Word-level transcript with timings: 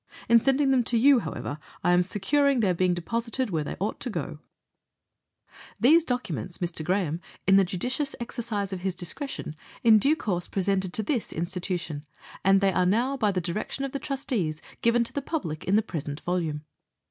In 0.27 0.41
sending 0.41 0.71
them 0.71 0.83
to 0.85 0.97
you, 0.97 1.19
however, 1.19 1.59
I 1.83 1.91
am 1.91 2.01
securing 2.01 2.59
their 2.59 2.73
being 2.73 2.95
deposited 2.95 3.51
where 3.51 3.63
they 3.63 3.75
ought 3.79 3.99
to 3.99 4.09
go." 4.09 4.39
vi 4.39 4.39
Preface. 4.39 5.75
These 5.79 6.03
documents, 6.05 6.57
Mr. 6.57 6.83
Graham, 6.83 7.21
in 7.45 7.55
the 7.57 7.63
judicious 7.63 8.15
exercise 8.19 8.73
of 8.73 8.81
his 8.81 8.95
discretion, 8.95 9.55
in 9.83 9.99
due 9.99 10.15
course 10.15 10.47
presented 10.47 10.91
to 10.93 11.03
this 11.03 11.31
institution, 11.31 12.03
and 12.43 12.61
they 12.61 12.73
are 12.73 12.87
now, 12.87 13.15
by 13.15 13.29
direction 13.31 13.85
of 13.85 13.91
the 13.91 13.99
Trustees, 13.99 14.59
given 14.81 15.03
to 15.03 15.13
the 15.13 15.21
public 15.21 15.65
in 15.65 15.75
the 15.75 15.83
present 15.83 16.21
volume. 16.21 16.63